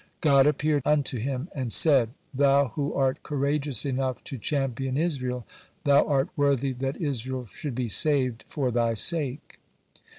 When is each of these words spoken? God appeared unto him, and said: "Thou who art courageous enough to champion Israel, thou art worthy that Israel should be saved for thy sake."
God 0.19 0.47
appeared 0.47 0.81
unto 0.83 1.19
him, 1.19 1.47
and 1.53 1.71
said: 1.71 2.09
"Thou 2.33 2.69
who 2.69 2.91
art 2.95 3.21
courageous 3.21 3.85
enough 3.85 4.23
to 4.23 4.39
champion 4.39 4.97
Israel, 4.97 5.45
thou 5.83 6.07
art 6.07 6.29
worthy 6.35 6.71
that 6.73 6.97
Israel 6.97 7.47
should 7.53 7.75
be 7.75 7.87
saved 7.87 8.43
for 8.47 8.71
thy 8.71 8.95
sake." 8.95 9.59